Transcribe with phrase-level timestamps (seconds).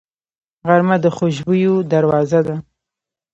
[0.67, 2.55] غرمه د خوشبویو دروازه ده